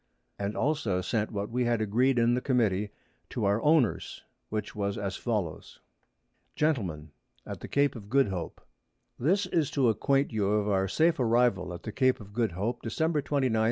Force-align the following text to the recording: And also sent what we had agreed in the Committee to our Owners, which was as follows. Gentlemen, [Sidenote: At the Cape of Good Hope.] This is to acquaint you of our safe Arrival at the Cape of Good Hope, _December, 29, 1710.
And 0.39 0.57
also 0.57 0.99
sent 1.01 1.29
what 1.29 1.51
we 1.51 1.65
had 1.65 1.79
agreed 1.79 2.17
in 2.17 2.33
the 2.33 2.41
Committee 2.41 2.89
to 3.29 3.45
our 3.45 3.61
Owners, 3.61 4.23
which 4.49 4.75
was 4.75 4.97
as 4.97 5.15
follows. 5.15 5.79
Gentlemen, 6.55 7.11
[Sidenote: 7.43 7.51
At 7.55 7.59
the 7.59 7.67
Cape 7.67 7.95
of 7.95 8.09
Good 8.09 8.29
Hope.] 8.29 8.61
This 9.19 9.45
is 9.45 9.69
to 9.69 9.89
acquaint 9.89 10.33
you 10.33 10.49
of 10.53 10.67
our 10.67 10.87
safe 10.87 11.19
Arrival 11.19 11.71
at 11.71 11.83
the 11.83 11.91
Cape 11.91 12.19
of 12.19 12.33
Good 12.33 12.53
Hope, 12.53 12.77
_December, 12.81 13.23
29, 13.23 13.53
1710. 13.53 13.57